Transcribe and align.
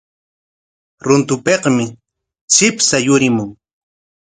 Runtupikmi 1.05 1.85
chipsha 2.53 2.97
yurimun. 3.07 3.49